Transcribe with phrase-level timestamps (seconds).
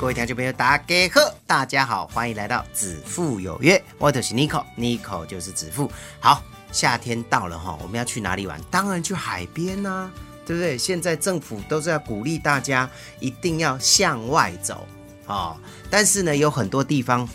[0.00, 5.92] 各位听众朋友，大家好，大家好，欢迎来到子父有约，我就是 Nico，Nico 就是子父。
[6.18, 6.42] 好，
[6.72, 8.58] 夏天到了哈，我们要去哪里玩？
[8.70, 10.10] 当然去海边呐、
[10.46, 10.78] 对不对？
[10.78, 14.88] 现在政府都是要鼓励大家一定要向外走
[15.26, 15.54] 哦，
[15.90, 17.28] 但是呢，有很多地方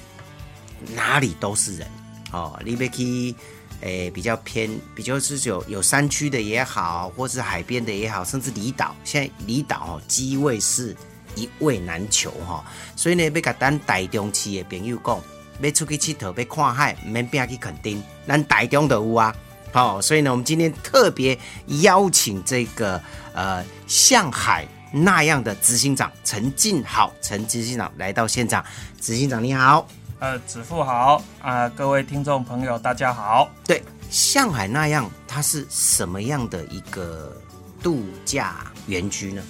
[0.95, 1.87] 哪里都是人
[2.31, 3.35] 哦，你别去。
[3.81, 8.95] 诶，比较偏，比较是有有山区的也好，或是海边的也好，甚至离岛。
[9.03, 10.95] 现在离岛，机位是
[11.35, 12.63] 一位难求哈、
[12.95, 15.21] 所以呢，要甲咱台中市的朋友讲，
[15.59, 19.35] 要出去佚佗，要看海，唔免拼去垦丁，咱台中都有啊。
[19.71, 21.37] 好、所以呢，我们今天特别
[21.81, 23.01] 邀请这个
[23.33, 28.63] 呃向海那样的执行长陈进好陈执行长来到现场。
[29.01, 29.85] 执行长你好。
[30.19, 33.49] 呃，子富好啊、各位听众朋友大家好。
[33.65, 37.35] 对，向海那样，它是什么样的一个
[37.83, 39.43] 度假园区呢？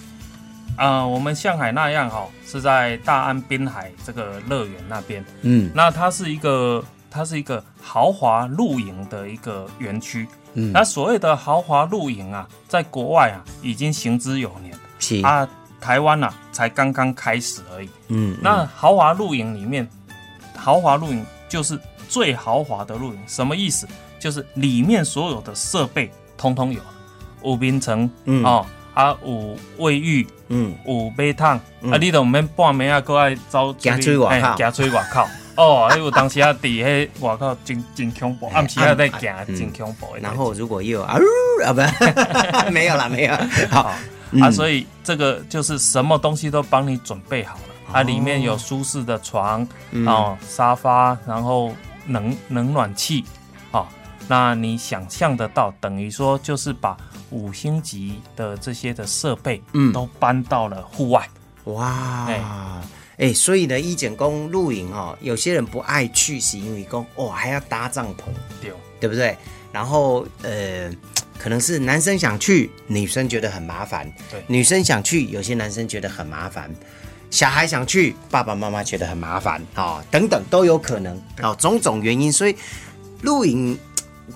[0.77, 5.23] 呃，我们向海那样哈、是在大安滨海这个乐园那边。
[5.41, 10.27] 嗯那它是一个，它是一个豪华露营的一个园区。
[10.53, 15.47] 嗯那所谓的豪华露营啊，在国外啊已经行之有年是啊，
[15.79, 17.89] 台湾啊才刚刚开始而已。
[18.09, 19.87] 嗯那豪华露营里面，
[20.55, 23.87] 豪华露营就是最豪华的露营，什么意思？
[24.17, 26.81] 就是里面所有的设备通通有，
[27.43, 35.27] 五冰城，嗯哦，啊有卫浴，嗯有马桶，嗯啊你都毋免半暝啊，搁爱走行出外口嘿行出去外口。
[35.55, 40.07] 哦，还有当时啊，伫迄外口真真恐怖，哎暗时啊在行嗯真恐怖。
[40.21, 41.79] 然后如果又有啊呜啊不，
[42.71, 43.33] 没有啦 没有。
[43.69, 43.91] 好，
[44.31, 47.61] 嗯啊，所以这个就是什么东西都帮你准备好了。
[47.93, 51.73] 它、哦里面有舒适的床，嗯哦，沙发，然后
[52.07, 53.44] 冷冷暖气，哦，
[54.27, 56.97] 那你想象得到，等于说就是把
[57.29, 59.93] 五星级的这些的设备，嗯。
[59.93, 61.29] 都搬到了户外。
[61.65, 62.41] 哇哎，
[63.17, 68.25] 哎，所以呢，一简工露营哦，有些人不爱去，是因为工哦还要搭帐篷，
[68.61, 69.35] 对，对不对？
[69.71, 70.91] 然后呃，
[71.37, 74.43] 可能是男生想去，女生觉得很麻烦；对。
[74.47, 76.69] 女生想去，有些男生觉得很麻烦；
[77.31, 82.55] 小孩想去，爸爸妈妈觉得很麻烦哦，等等都有可能哦，种种原因，所以
[83.21, 83.77] 露营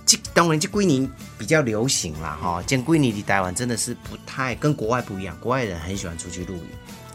[0.05, 6.67] 这当然这归年比较流行啦哈，见归年的台湾真的是不太跟国外不一样，国外人很喜欢出去露营，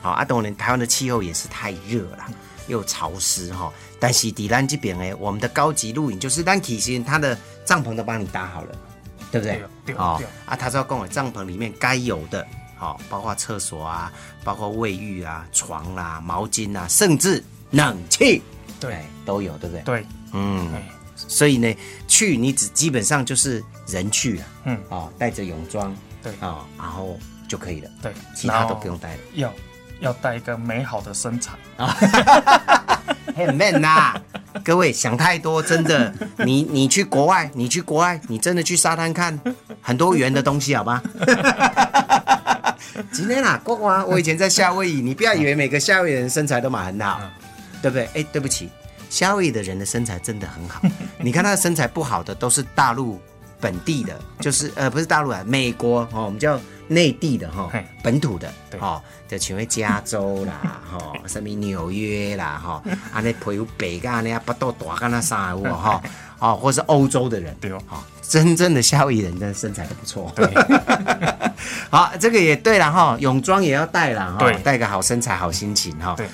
[0.02, 2.26] 好、啊，当然台湾的气候也是太热了。
[2.66, 3.70] 又潮湿哈，
[4.00, 8.74] 但是底兰这边哎，我们的高级露营就是咱其实它的帐篷都帮你搭好了，
[9.30, 9.62] 对不对？
[9.84, 12.46] 对对哦啊，他知道跟我帐篷里面该有的，
[12.78, 14.10] 好、包括厕所啊，
[14.42, 18.40] 包括卫浴啊、床啦、毛巾啊，甚至冷气，
[18.80, 19.82] 对哎都有，对不对？
[19.82, 20.88] 对，嗯，哎，
[21.28, 21.74] 所以呢，
[22.06, 27.18] 去你只基本上就是人去了，嗯，哦，带着泳装，对哦，然后
[27.48, 29.20] 就可以了，对，其他都不用带了。
[29.34, 29.52] 要
[30.00, 31.96] 要带一个美好的身材 啊。
[33.36, 34.14] 很 man 呐、
[34.62, 36.14] 各位想太多，真的。
[36.44, 39.36] 你 你去国外，你去国外，你真的去沙滩看
[39.82, 41.02] 很多圆的东西，好吧？
[43.10, 47.20] 今天啊，国华，我以前在夏威夷，你不要以为每个夏威夷人身材都蛮很好，
[47.82, 48.08] 对不对？
[48.14, 48.68] 哎，对不起，
[49.14, 50.82] 夏威夷的人的身材真的很好。
[51.22, 53.20] 你看他的身材不好的，都是大陆
[53.60, 56.58] 本地的，就是呃不是大陆啊，美国哦，我们叫
[56.88, 62.82] 内地的哈、嘿本土的对哦，就像为加州啦， 哈、什么纽约啦，哈、
[63.12, 66.02] 安尼皮肤白个安尼啊，巴肚大干那啥有无哈？
[66.40, 68.02] 哦，或是欧洲的人，对哦好、
[68.34, 70.32] 真正的夏威夷人真的身材都不错。
[70.34, 70.44] 对，
[71.88, 76.16] 好，这个也对了哈，泳装也要带了哈，带个好身材、好心情哈。
[76.16, 76.26] 对，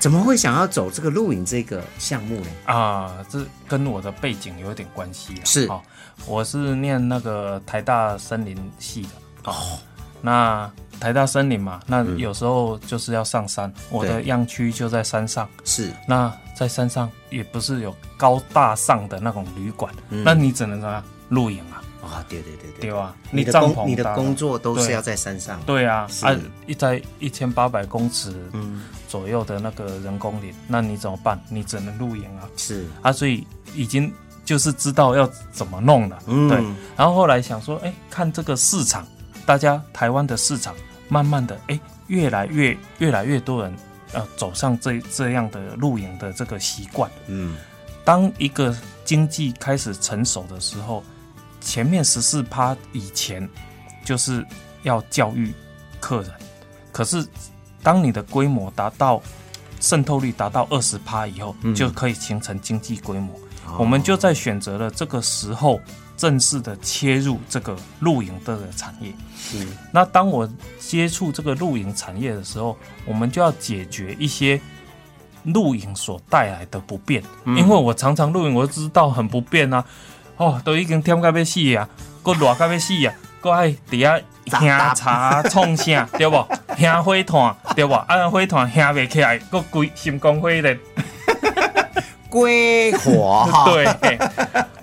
[0.00, 2.46] 怎么会想要走这个露营这个项目呢？
[2.64, 3.38] 啊，这
[3.68, 5.44] 跟我的背景有点关系啊。
[5.44, 5.80] 是哦，
[6.26, 9.08] 我是念那个台大森林系的。
[9.44, 9.54] 哦，
[10.20, 10.68] 那
[10.98, 15.48] 台大森林嘛，那有时候就是要上山，我的样区就在山上。
[15.64, 21.82] 是那在山上也不是有高大上的那种旅馆，那你只能怎么样露营啊？
[22.02, 23.12] 啊、对对对对啊？
[23.32, 25.60] 你的帐篷工你的工作都是要在山上。
[25.66, 31.40] 对啊，啊，一在一千八百公尺嗯，左右的那个人工林，那你怎么办？
[31.48, 32.48] 你只能露营啊。
[32.56, 33.44] 是，啊，所以
[33.74, 34.12] 已经
[34.44, 36.58] 就是知道要怎么弄了，嗯对。
[36.96, 39.04] 然后后来想说，哎，看这个市场，
[39.44, 40.76] 大家台湾的市场，
[41.08, 43.74] 慢慢的，哎，越来越越来越多人
[44.12, 47.56] 呃走上这这样的露营的这个习惯，嗯，
[48.04, 48.72] 当一个
[49.04, 51.02] 经济开始成熟的时候，
[51.60, 53.48] 前面十四趴以前
[54.04, 54.44] 就是
[54.82, 55.52] 要教育
[56.00, 56.30] 客人，
[56.92, 57.26] 可是
[57.82, 59.20] 当你的规模达到
[59.80, 63.34] 渗透率达到二十趴以后，就可以形成经济规模。
[63.78, 65.80] 我们就在选择了这个时候
[66.16, 69.12] 正式的切入这个露营的产业。
[69.36, 70.48] 是那当我
[70.78, 74.60] 接触这个露营产业的时候，我们就要解决一些
[75.42, 79.84] 露营所带来的不便，因为我常常露营，我就知道很不便啊。
[80.36, 81.88] 哦，都已经忝到要死啊，
[82.22, 86.36] 搁热到要死啊，搁爱伫遐杂烘茶创啥， 对不？
[86.76, 87.94] 烘火炭，对不？
[87.94, 90.76] 啊，火炭烘袂起来，搁规心肝火的。
[92.28, 94.18] 归火哈， 对，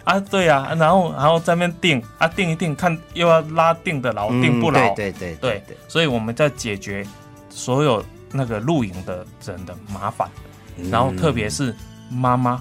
[0.06, 7.06] 啊，对啊，然后然后在那边定啊，定一定看又要拉定的牢，嗯定不牢，对对对对，所以我们在解决
[7.50, 10.28] 所有那个露营的人的麻烦，
[10.78, 11.76] 嗯然后特别是
[12.10, 12.60] 妈妈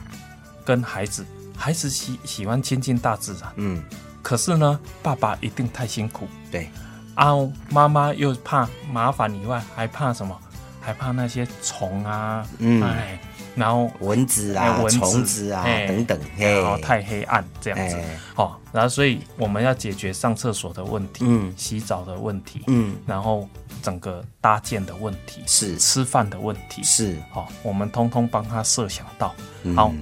[0.64, 1.24] 跟孩子，
[1.62, 3.80] 孩子喜喜欢亲近大自然，嗯，
[4.20, 6.26] 可是呢，爸爸一定太辛苦。
[6.50, 6.68] 对，
[7.14, 7.28] 啊，
[7.70, 10.36] 妈妈又怕麻烦以外，还怕什么？
[10.80, 12.82] 还怕那些虫啊，嗯。
[12.82, 13.16] 哎，
[13.54, 18.18] 然后蚊子啊、虫子啊哎等等，然后太黑暗这样子，哎。
[18.36, 21.52] 哦，然后所以我们要解决上厕所的问题，嗯。
[21.56, 22.96] 洗澡的问题，嗯。
[23.06, 23.48] 然后
[23.82, 25.76] 整个搭建的问题，是。
[25.76, 29.34] 吃饭的问题，是，哦，我们通通帮他设想到，
[29.64, 29.76] 嗯。
[29.76, 29.92] 好，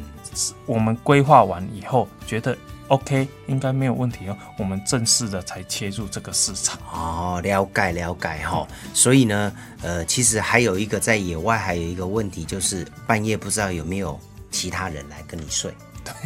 [0.66, 2.56] 我们规划完以后觉得
[2.90, 6.78] OK，应该没有问题哦，我们正式的才切入这个市场。
[6.92, 8.66] 哦，了解了解哈。
[8.92, 9.52] 所以呢，
[9.82, 14.18] 呃，其实还有一个在野外还有一个问题，就是半夜不知道有没有
[14.50, 15.72] 其他人来跟你睡。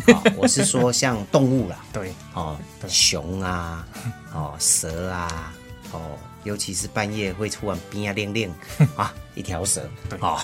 [0.07, 2.57] 哦我是说像动物啦， 对，哦，
[2.89, 3.87] 熊啊，
[4.33, 5.53] 哦，蛇啊，
[5.93, 6.01] 哦，
[6.45, 8.51] 尤其是半夜会突然冰啊亮亮
[8.97, 10.39] 啊，一条蛇，对哦，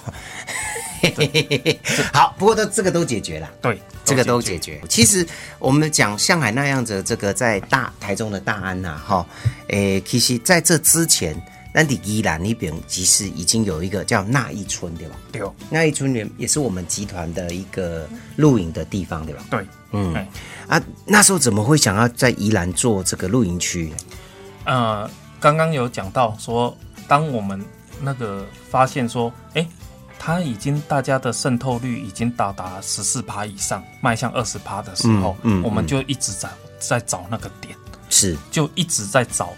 [2.13, 3.51] 好，不过都这个都解决了。
[3.63, 4.81] 对，这个都解决。
[4.89, 5.27] 其实
[5.59, 9.27] 我们讲上海那样子，这个在大台中的大安呐、哈，
[9.69, 11.35] 诶，其实在这之前，
[11.73, 15.17] 那你宜兰那边其实已经有一个叫那一村，对吧？
[15.33, 19.45] 对哦那一村也也是我们集团的一个露营的地方，对吧？
[19.51, 20.29] 对，嗯哎
[20.69, 23.93] 啊，那时候怎么会想要在宜兰做这个露营区？
[24.65, 25.11] 呃，
[25.41, 26.77] 刚刚有讲到说，
[27.09, 27.65] 当我们
[28.01, 29.67] 那个发现说，哎，
[30.19, 36.49] 它已经大家的渗透率已经到达十四趴以上，迈向二十趴的时候，嗯嗯我们就一直在
[36.79, 37.75] 在找那个点，
[38.11, 38.37] 是。
[38.51, 39.55] 就一直在找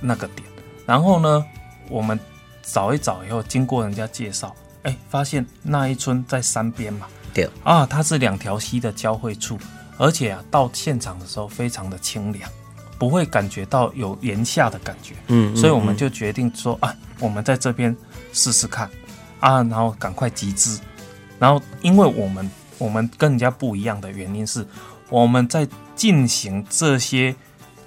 [0.00, 0.46] 那个点。
[0.84, 1.44] 然后呢，
[1.88, 2.18] 我们
[2.62, 4.52] 找一找以后，经过人家介绍，
[4.82, 9.56] 哎，发现那一村在山边嘛，对，啊，它是两条溪的交汇处，
[9.96, 12.50] 而且啊，到现场的时候非常的清凉，
[13.00, 15.14] 不会感觉到有炎夏的感觉。
[15.28, 17.96] 嗯所以我们就决定说啊，我们在这边
[18.34, 18.88] 试试看
[19.40, 20.78] 啊，然后赶快集资。
[21.38, 24.66] 然后，因为我们我们跟人家不一样的原因是，
[25.08, 25.66] 我们在
[25.96, 27.34] 进行这些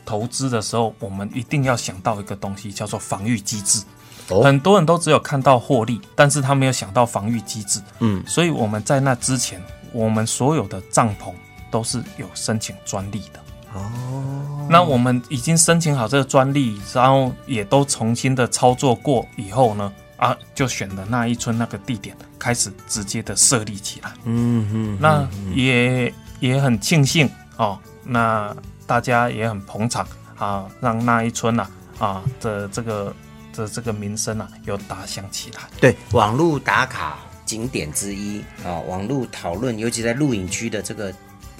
[0.03, 3.83] 投资的时候，我们一定要想到一个东西，叫做防御机制。
[4.29, 7.79] 哦很多人都只有看到获利，但是他没有想到防御机制。
[7.99, 9.61] 嗯，所以我们在那之前，
[9.91, 11.31] 我们所有的帐篷
[11.69, 13.39] 都是有申请专利的。
[13.73, 24.11] 哦，那我们已经申请好这个专利，然后也都重新的操作过以后呢，啊，就选了那一村那个地点，开始直接的设立起来。
[24.25, 33.15] 嗯嗯，那也也很庆幸哦，那大家也很捧场啊，让那一村呐啊的这个
[33.55, 35.61] 的这个名声啊又打响起来。
[35.79, 41.13] 对，网络打卡景点之一啊，网络讨论，尤其在露营区的这个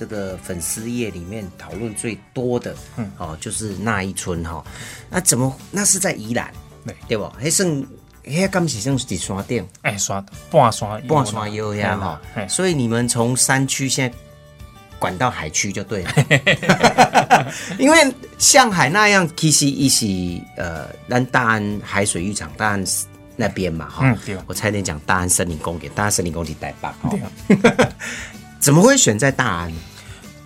[0.04, 3.10] 这个粉丝页里面讨论最多的，嗯。
[3.18, 4.62] 哦，就是那一村哈、
[5.10, 6.52] 那怎么那是在宜兰，
[6.86, 6.94] 对。
[7.08, 7.26] 对不？
[7.40, 7.82] 还剩，
[8.26, 10.20] 迄敢是算是山顶，哎，刷
[10.52, 14.18] 半山半山腰呀哈哎，所以你们从山区现在
[15.00, 16.12] 管到海区就对了，
[17.80, 20.06] 因为像海那样，其实一是
[20.58, 22.84] 呃，咱大安海水浴场大安
[23.38, 24.38] 那边嘛哈，嗯对。
[24.48, 27.88] 我差点讲大安森林公园，大安森林公园台北哈对，
[28.60, 29.74] 怎么会选在大安？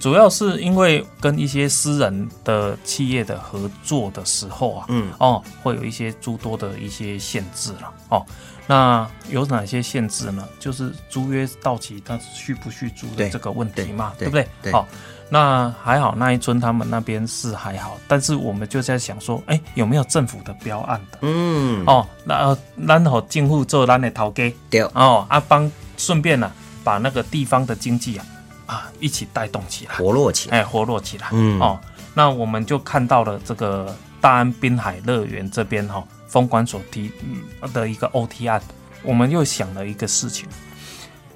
[0.07, 8.25] 主要是因为跟一些私人的企业的合作的时候啊，嗯哦，会有一些诸多的一些限制了哦。
[8.67, 10.47] 那有哪些限制呢？
[10.61, 14.47] 就是租约到期，它续不续租的这个问题嘛，对对不对？
[14.61, 14.87] 对好、
[15.29, 21.17] 那还好，那一村他们那边是还好，但是我们就在想说，哎，有没有政府的标案的？
[21.23, 26.49] 嗯，哦，那呃咱好政府做咱的头家对，哦，啊帮顺便呢、
[26.81, 28.25] 把那个地方的经济啊
[28.67, 29.95] 啊一起带动起来。
[29.95, 31.27] 活络起来，哎，活络起来。
[31.31, 31.79] 嗯哦，
[32.13, 38.61] 那我们就看到了这个大安滨海乐园这边哈、风管所提嗯的一个 OT 案，
[39.01, 40.47] 我们又想了一个事情。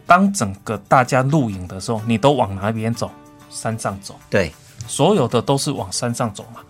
[0.06, 3.10] 当整个大家露营的时候，你都往哪边走？
[3.50, 4.52] 山上走，对，
[4.88, 6.62] 所有的都是往山上走嘛。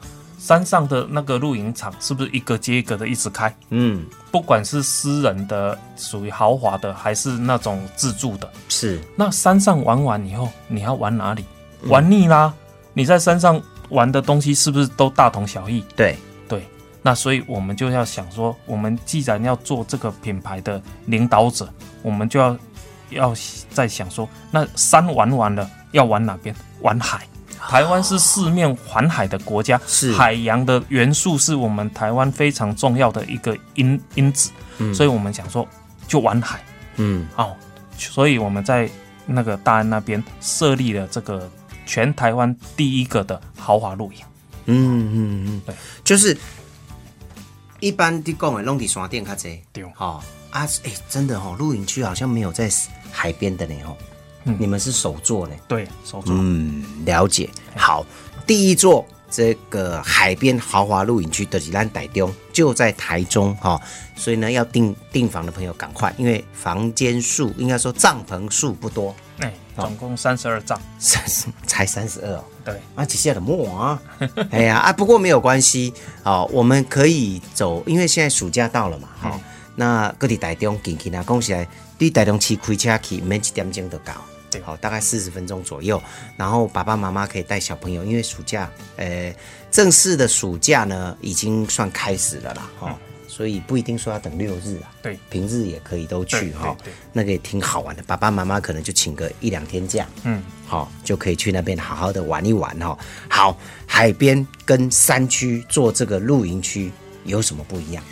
[0.41, 3.55] 山上的那个露营场是不是一个接一个的一直开？
[3.69, 11.45] 嗯，不管是私人的、属于豪华的，还是那种自助的，是，那山上玩完以后，你要玩哪里？
[11.83, 12.51] 玩腻啦！
[12.95, 15.85] 你在山上玩的东西是不是都大同小异？
[15.95, 16.17] 对，
[16.49, 16.65] 对，
[17.03, 21.71] 那所以我们就要想说，我们既然要做这个品牌的领导者，
[22.01, 22.57] 我们就要
[23.11, 23.33] 要
[23.69, 26.55] 在想说，那山玩完了要玩哪边？
[26.81, 27.27] 玩海。
[27.69, 35.67] 台湾是四面环海的国家，是海洋的元素是我们台湾非常重要的一个因因子，嗯所以我们想说
[36.07, 36.63] 就玩海
[36.97, 37.55] 嗯，哦，
[37.97, 38.89] 所以我们在
[39.25, 41.49] 那个大安那边设立了这个
[41.85, 44.19] 全台湾第一个的豪华露营。
[44.65, 46.37] 嗯嗯嗯对，就是
[47.79, 49.61] 一般的讲的，拢伫山顶较济。
[49.73, 52.69] 对哦啊，哎、真的哦，露营区好像没有在
[53.11, 53.95] 海边的呢哦。
[54.45, 55.55] 嗯你们是首座呢？
[55.67, 56.35] 对，首座。
[56.37, 57.49] 嗯，了解。
[57.75, 58.05] 好，
[58.45, 63.79] 第一座这个海边豪华露营区的吉兰傣中就在台中哈、
[64.15, 70.79] 所以呢，要订订房的朋友赶快，因为房间数应该说帐篷数不多，哎，总共三十二帐。
[70.99, 72.43] 三十才三十二哦。
[72.65, 74.01] 对，啊，几下的莫啊，
[74.51, 75.93] 哎呀啊，不过没有关系
[76.23, 79.41] 哦，我们可以走，因为现在暑假到了嘛，哈、嗯
[79.73, 81.65] 那各地台中近期呢，讲起来，
[81.97, 84.13] 对台中市开车去，免一点钟就到，
[84.51, 86.01] 对好、大概四十分钟左右，
[86.35, 89.33] 然后爸爸妈妈可以带小朋友，因为暑假，呃，
[89.71, 96.75] 正式的暑假呢已经算开始了啦，哈、所以不一定说要等六日啊，嗯对平日也可以都去哈、
[97.13, 102.97] 那个也挺好玩的，爸爸妈妈可能就请个一两天假，嗯，好、就可以去那边好好的玩一玩哈、
[103.29, 106.91] 好，海边跟山区做这个露营区
[107.23, 108.03] 有什么不一样？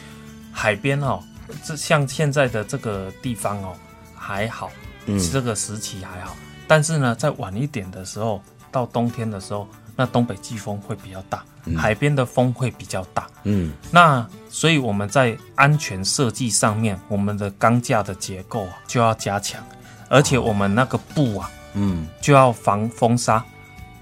[0.52, 1.22] 海边哦，
[1.66, 3.76] 这像现在的这个地方哦，
[4.16, 4.89] 还好，嗯
[5.32, 6.36] 这个时期还好。
[6.68, 11.44] 但是呢，在晚一点的时候，到冬天的时候，那东北季风会比较大，
[11.76, 13.28] 海边的风会比较大。
[13.44, 19.64] 嗯，那所以我们在安全设计上面，我们的钢架的结构啊就要加强，
[20.10, 22.08] 而且我们那个布啊嗯。
[22.22, 23.44] 就要防风沙、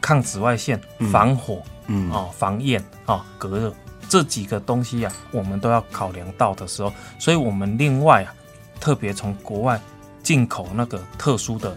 [0.02, 0.80] 抗紫外线、
[1.12, 2.12] 防火，嗯。
[2.12, 3.74] 哦，防焰哦，隔热
[4.10, 8.34] 这几个东西啊，我们都要考量到的时候，所以我们另外啊，
[8.80, 9.80] 特别从国外
[10.28, 11.74] 进口那个特殊的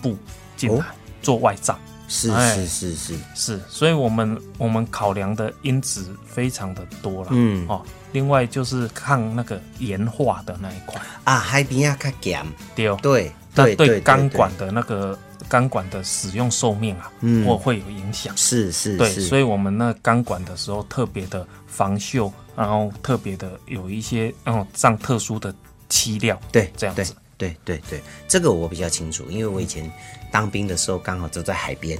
[0.00, 0.16] 布
[0.56, 0.84] 进来、哦。
[1.20, 1.78] 做外罩，
[2.08, 2.56] 是哎。
[2.56, 7.68] 是是是，是，所以我们我们考量的因子非常的多了，嗯。
[7.68, 12.42] 哦，另外就是抗那个盐化的那一块，啊，海边啊较咸，
[12.74, 17.46] 对哦，对那对对钢管的那个钢管的使用寿命啊，嗯。
[17.46, 18.34] 或会有影响。
[18.34, 25.54] 是是对，所以我们那钢管的时候特别的防锈，然后特别的有一些嗯上特殊的
[25.90, 27.14] 漆料，对对这样子。
[27.40, 29.90] 对对对，这个我比较清楚，因为我以前
[30.30, 31.98] 当兵的时候刚好就在海边，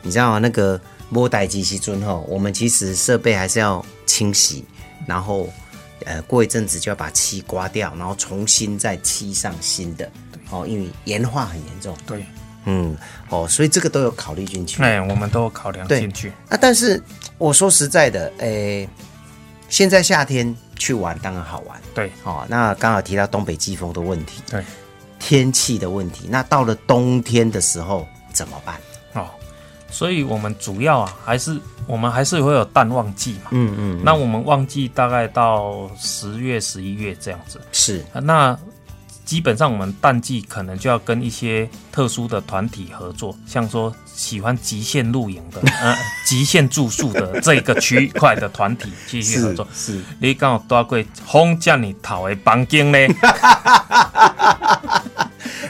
[0.00, 0.38] 你知道吗？
[0.38, 4.64] 那个摸带机器尊后，我们其实设备还是要清洗，
[5.04, 5.52] 然后
[6.04, 10.08] 呃过一阵子就要把漆刮掉，然后重新再漆上新的，
[10.50, 12.24] 哦，因为盐化很严重，对，
[12.66, 12.96] 嗯，
[13.28, 14.82] 哦，所以这个都有考虑进去。
[14.84, 16.30] 哎，我们都有考量对进去。
[16.48, 17.02] 啊，但是
[17.38, 18.88] 我说实在的，诶，
[19.68, 24.64] 现在夏天去玩当然好玩，对哦，那刚好提到东北季风的问题，对，
[25.18, 28.76] 天气的问题，那到了冬天的时候怎么办？
[29.14, 29.28] 哦，
[29.90, 33.50] 所以我们主要啊，还是我们还是会有淡旺季嘛。
[33.50, 37.60] 嗯嗯，那我们旺季大概到十月、十一月这样子。
[37.72, 38.58] 是那
[39.26, 49.66] 基本上我们淡季可能就要跟一些特殊的团体合作，像说喜欢极限露营的、 呃极限住宿的这个区块的团体继续合作。
[49.74, 52.98] 是，你刚好带过风叫你讨的房间呢？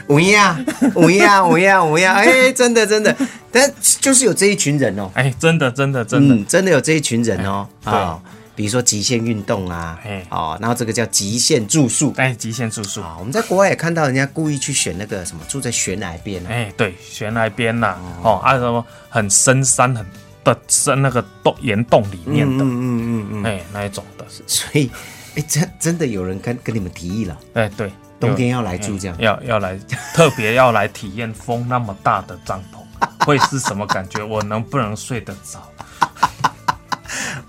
[0.07, 0.57] 有呀
[0.95, 3.13] 有呀有呀有呀，哎，真的真的，
[3.51, 7.93] 但就是有这一群人哦，哎，真的真的真的，嗯，真的有这一群人哦，对。
[7.93, 8.17] 啊，
[8.57, 12.11] 比如说极限运动啊哎，哦，然后这个叫极限住宿。
[12.17, 13.01] 哎，极限住宿。
[13.01, 20.03] 啊，我们在国外也看到人家故意去选那个什么住在悬崖边啊，哎，对，悬崖边呐、哦，啊什么很深山很
[20.43, 24.89] 的深那个洞岩洞里面的，嗯嗯嗯嗯，哎，那一种的，所以，
[25.35, 29.15] 哎，真真的有人跟跟你们提议了，哎，对，冬天要来住这样。
[29.19, 29.79] 哎要要来
[30.15, 34.23] 特别要来体验风那么大的帐篷，会是什么感觉？
[34.23, 35.61] 我能不能睡得着？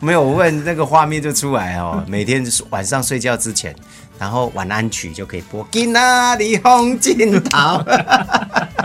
[0.00, 2.02] 没有，我问那个画面就出来哦。
[2.06, 3.74] 每天晚上睡觉之前，
[4.18, 7.82] 然后晚安曲就可以播《今哪里风景好》。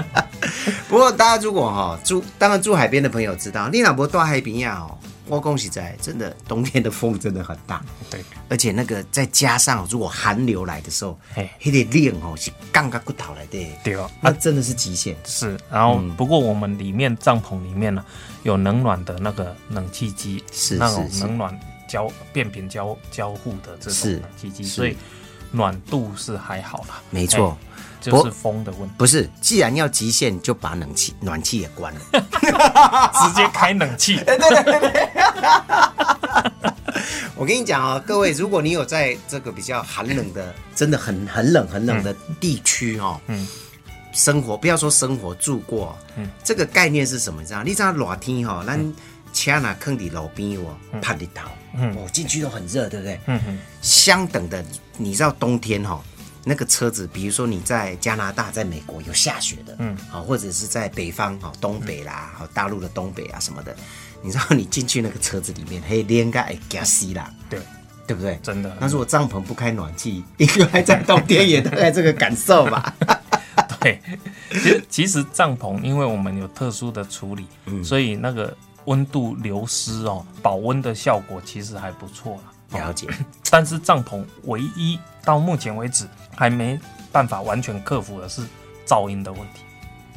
[0.89, 15.15] 不过大家如果哈、住，当然住海边的朋友知道，你老婆到海边呀哦，我恭喜在，真的冬天的风真的很大，对，而且那个再加上如果寒流来的时候，嘿那个冷哦是杠杠骨头来的，对哦那真的是极限。
[15.25, 18.03] 是，然后嗯不过我们里面帐篷里面呢
[18.43, 24.95] 有冷暖的那个冷气机，是那种冷暖交变频交交互的这是种冷气机，所以
[25.51, 27.01] 暖度是还好啦。
[27.09, 27.57] 没错。
[27.61, 27.69] 哎
[28.03, 32.01] 就是风的问题，不是，既然要极限，就把冷气、暖气也关了。
[32.11, 34.19] 直接开冷气。
[37.37, 43.47] 我跟你讲哦，各位，如果你有在这个比较寒冷的，真的很很冷很冷的地区哦，嗯
[44.13, 47.41] 生活不要说生活住过，嗯这个概念是什么？
[47.41, 47.63] 你知道？
[47.63, 48.93] 你知道热天哈、哦，咱
[49.33, 53.19] 车哪坑底路边哦，怕日头，嗯哦，进去都很热，对不对？
[53.25, 54.63] 嗯嗯，相等的，
[54.97, 55.99] 你知道冬天哈、
[56.43, 63.75] 那个车子，比如说你在加拿大、在美国有下雪的，嗯，好，或者是在北方，好，东北啦，好，大陆的东北啊什么的，
[64.21, 67.59] 你知道你进去那个车子里面，嘿，连个哎加死啦，对，
[68.05, 68.39] 对不对？
[68.43, 68.77] 真的。
[68.79, 72.93] 那如果帐篷不开暖气，应该在冬天也大概这个感受吧？
[73.83, 74.01] 对，
[74.51, 77.83] 其实其实帐篷，因为我们有特殊的处理，嗯。
[77.83, 82.79] 所以那个温度流失哦，保温的效果其实还不错啦。
[82.79, 83.07] 了解，
[83.51, 86.79] 但是帐篷唯一到目前为止还没
[87.11, 88.41] 办法完全克服的是
[88.87, 89.61] 噪音的问题，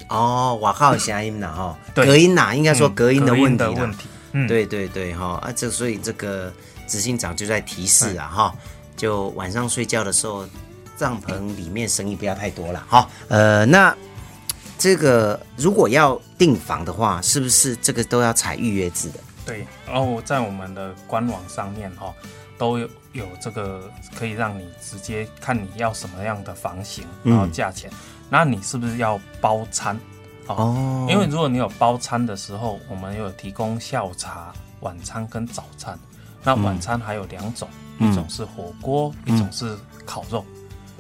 [0.09, 4.09] 哦，瓦靠声音呐，哈， 隔音呐，应该说嗯隔音的问题问题。
[4.33, 6.53] 嗯，对对对哈啊，这所以这个
[6.87, 8.55] 执行长就在提示啊哈，
[8.97, 10.47] 就晚上睡觉的时候，
[10.97, 13.09] 帐篷里面生意不要太多了哈。
[13.29, 13.95] 呃，那
[14.79, 19.21] 这个如果要订房的话，是不是这个都要采预约制的？
[19.45, 22.13] 对，然后在我们的官网上面哈、
[22.59, 27.91] 都有有这个可以让你直接看你要什么样的房型，嗯然后价钱，
[28.29, 29.99] 那你是不是要包餐？
[30.49, 35.99] 哦因为如果你有包餐的时候，我们有提供下午茶、晚餐跟早餐。
[36.43, 40.45] 那晚餐还有两种，嗯一种是火锅，一种是烤肉。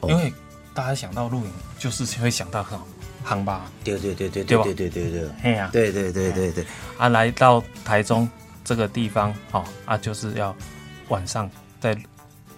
[0.00, 0.32] 哦因为
[0.74, 2.78] 大家想到露营，就是会想到很
[3.24, 3.70] 航吧？
[3.82, 6.64] 对对对对对吧对对对对对嘿呀、对对对对对，
[6.98, 8.28] 啊，来到台中
[8.64, 10.54] 这个地方，哦啊，就是要
[11.08, 11.96] 晚上在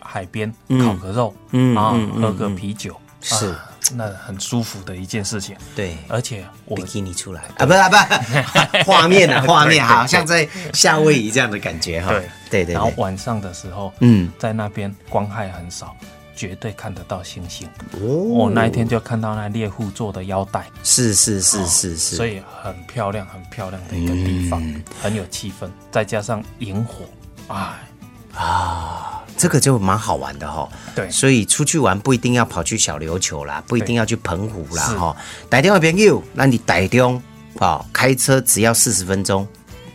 [0.00, 5.56] 海边嗯烤个肉，嗯啊，喝个嗯啤酒，是啊那很舒服的一件事情。
[5.74, 5.96] 对。
[6.08, 12.10] 而且我比基尼出来啊，不是啊不是， 画面啊画面，好像在夏威夷这样的感觉哈。
[12.10, 15.96] 对对对对，然后晚上的时候，嗯，在那边光害很少，
[16.38, 17.68] 绝对看得到星星。
[17.94, 17.98] 哦。
[17.98, 24.80] 我那一天就看到那猎户座的腰带，是是是是是，所以很漂亮，很漂亮的一个地方，嗯。
[25.02, 27.04] 很有气氛，再加上萤火，
[27.48, 27.74] 哎，
[29.36, 31.10] 这个就蛮好玩的哈、对。
[31.10, 35.16] 所以出去玩不一定要跑去小琉球啦，不一定要去澎湖啦是哈。
[35.50, 37.20] 台中的朋友，那你台中
[37.58, 39.46] 啊，开车只要四十分钟，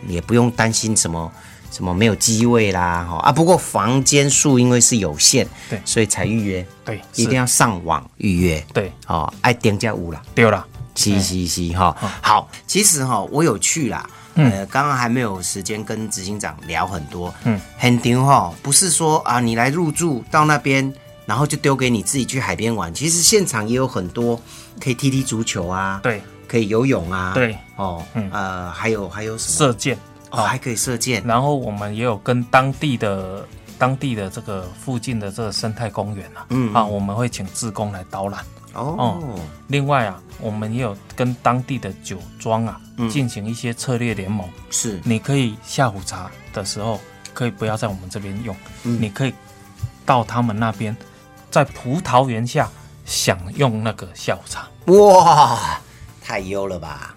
[0.08, 1.32] 也不用担心什么
[1.74, 3.32] 什么没有机位啦哈啊。
[3.32, 5.82] 不过房间数因为是有限，对。
[5.84, 9.34] 所以才预约，对，一定要上网预约对，哦。
[9.42, 10.22] 爱点加五啦。
[10.36, 14.52] 丢了，嘻嘻嘻哈，好，其实哈，我有去啦，嗯。
[14.52, 20.94] 呃，刚刚还没有时间跟执行长聊很多，嗯，很丢哈，不是说啊，你来入住到那边，
[21.26, 24.40] 然后就丢给你自己去海边玩，其实现场也有很多
[24.80, 28.30] 可以踢踢足球啊，，对，可以游泳啊，对，哦，嗯。
[28.32, 29.58] 呃，还有还有什么？
[29.58, 29.98] 射箭，
[30.34, 38.43] 哦，还可以射箭，然后我们也有跟当地的当地的这个附近的这个生态公园啊，嗯啊，我们会请志工来导览。
[38.74, 39.22] 哦，
[39.67, 44.50] 另外啊，我们也有跟当地的酒庄啊嗯进行一些策略联盟。
[44.72, 47.00] 是，你可以下午茶的时候，
[47.36, 49.34] 可以不要在我们这边用，嗯你可以
[50.04, 50.98] 到他们那边，
[51.52, 52.67] 在葡萄园下
[53.06, 54.67] 享用那个下午茶。
[54.91, 55.80] 哇，
[56.24, 57.15] 太优了吧！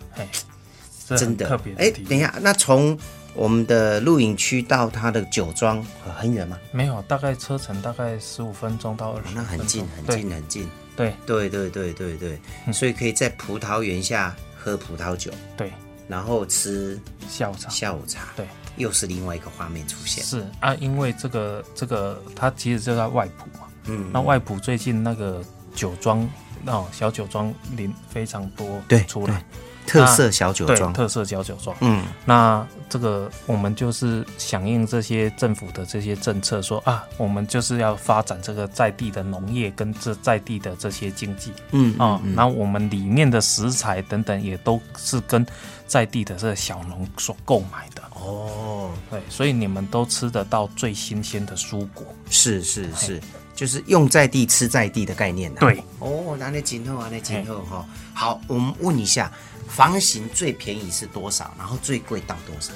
[1.14, 1.74] 真的特别。
[1.74, 2.98] 哎，等一下，那从
[3.34, 6.58] 我们的露营区到它的酒庄呃很远吗？
[6.72, 10.68] 没有，大概车程大概十五分钟到二十、哦那很近，很近，很近。
[10.96, 12.40] 对对对对对对，
[12.72, 15.72] 所以可以在葡萄园下喝葡萄酒，对对，
[16.08, 17.68] 然后吃下午茶。
[17.68, 18.28] 下午茶。
[18.34, 20.24] 对，又是另外一个画面出现。
[20.24, 23.66] 是啊，因为这个这个它其实就在外埔嘛。
[23.88, 26.26] 嗯那外埔最近那个酒庄
[26.64, 29.44] 哦，小酒庄林非常多对出来，
[29.86, 30.92] 特色小酒庄。
[30.92, 31.76] 特色小酒庄。
[31.80, 42.20] 嗯，那这个我们就是响应这些政府的这些政策说，啊，我们就是要发展这个在地的农业跟这在地的这些经济嗯啊。
[42.24, 45.44] 嗯我们里面的食材等等也都是跟
[45.86, 48.02] 在地的这个小农所购买的。
[48.14, 52.06] 哦，对，所以你们都吃得到最新鲜的蔬果。
[52.30, 53.20] 是是是，
[53.54, 55.60] 就是用在地吃在地的概念呐。
[55.60, 57.84] 对，哦，那那今后啊，那今后哈。
[58.14, 59.30] 好，我们问一下，
[59.68, 61.52] 房型最便宜是多少？
[61.58, 62.72] 然后最贵到多少？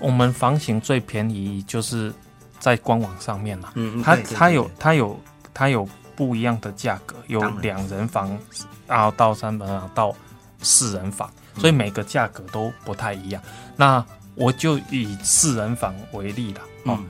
[0.00, 2.12] 我们房型最便宜就是
[2.58, 5.20] 在官网上面嘛，嗯嗯它它有它有
[5.54, 8.38] 它有不一样的价格，有两人房，
[8.86, 10.14] 然后到三人房到
[10.60, 13.42] 四人房，嗯所以每个价格都不太一样。
[13.76, 14.04] 那
[14.34, 17.06] 我就以四人房为例了哦，嗯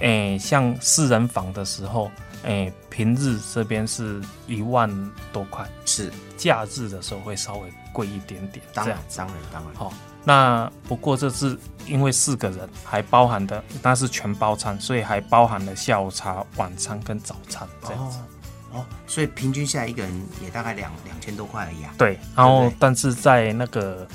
[0.00, 2.10] 诶、像四人房的时候，
[2.42, 4.90] 诶、平日这边是一万
[5.32, 8.98] 多块，是，假日的时候会稍微贵一点点，当然。
[9.16, 18.18] 当然当然，好、那不过这是因为四个人，还包含的那是全包餐，所以还包含了下午茶、晚餐跟早餐这样子。
[18.18, 18.22] 哦
[18.72, 21.94] 哦，所以平均下来一个人也大概两两千多块而已啊。
[21.96, 24.06] 对，然后但是在那个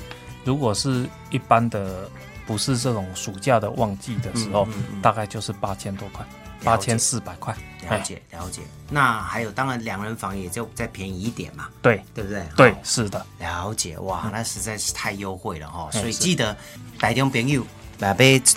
[0.44, 2.08] 如果是一般的，
[2.46, 4.66] 不是这种暑假的旺季的时候，
[5.00, 6.24] 大概就是八千多块，
[6.62, 7.52] 八千四百块。
[7.54, 8.62] 了哎，解了解。
[8.88, 12.00] 那还有，当然两人房也就再便宜一点嘛，对。
[12.14, 12.46] 对不对？
[12.56, 16.56] 对，是的，了解哇，那实在是太优惠了哈、所以记得
[16.98, 17.66] 台中朋友，
[17.98, 18.14] 若要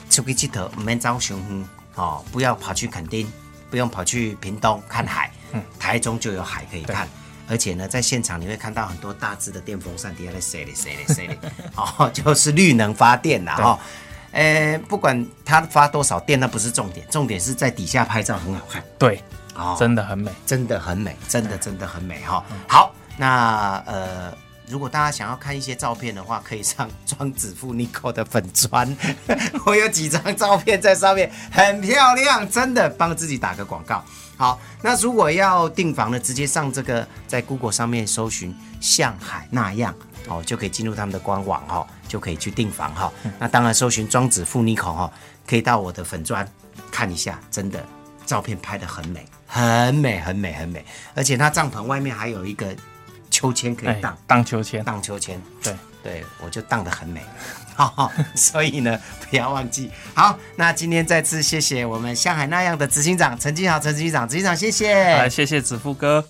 [0.09, 3.27] 出去佚佗，唔免走上远哦，不要跑去垦丁，
[3.71, 5.63] 不用跑去屏东看海，嗯。
[5.79, 7.07] 台中就有海可以看。
[7.47, 11.38] 而且呢，在现场你会看到很多大只的电风扇底下在塞里塞里塞里，
[11.75, 13.79] 哦，就是绿能发电啦哈、哦。
[14.31, 18.84] 呃，不管它发多少电，那不是重点，重点是在底下拍照很好看。
[18.99, 19.23] 对，
[19.55, 20.29] 哦，真的很美。
[20.45, 24.34] 真的很美，真的真的很美哈、好，那呃，
[24.67, 28.97] 如果大家想要看一些照片的话，可以上庄子富 n i c o 的粉砖，
[29.65, 34.04] 我有几张照片在上面，很漂亮，真的帮自己打个广告。
[34.38, 39.95] 好，那如果要订房呢，直接上这个在 Google 上面搜寻“像海那样”，
[40.28, 45.13] 哦，就可以进入他们的官网哈、哦，就可以去订房哈、那当然搜寻庄子富 n i c o 哈，
[45.47, 46.45] 可以到我的粉砖
[46.91, 47.82] 看一下，真的
[48.25, 52.75] 照片拍得很美，很美，很美，很美，而且它帐篷外面还有一个
[53.35, 57.21] 秋千可以哎荡，，荡秋千，荡秋千，对，对我就荡得很美，
[57.75, 58.97] 好，所以呢，
[59.29, 59.91] 不要忘记。
[60.13, 64.93] 好，那今天再次谢谢我们像海那样的执行长陈金豪陈执行长，执行长谢谢。
[64.93, 66.25] 来，谢谢子富哥。